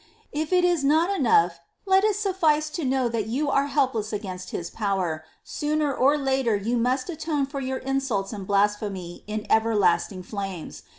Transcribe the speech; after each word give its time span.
9. 0.33 0.41
If 0.43 0.49
this 0.49 0.65
is 0.65 0.83
not 0.83 1.11
enough, 1.15 1.59
let 1.85 2.03
it 2.03 2.15
suflice 2.15 2.73
to 2.73 2.83
know 2.83 3.07
that 3.09 3.27
you 3.27 3.51
are 3.51 3.67
helpless 3.67 4.11
against 4.11 4.49
His 4.49 4.71
power— 4.71 5.23
sooner 5.43 5.93
or 5.93 6.17
later 6.17 6.55
you 6.55 6.75
must 6.75 7.07
atone 7.07 7.45
for 7.45 7.59
your 7.59 7.77
insults 7.77 8.33
and 8.33 8.47
blasphemy 8.47 9.23
in 9.27 9.45
everlasting 9.51 10.23
flames. 10.23 10.81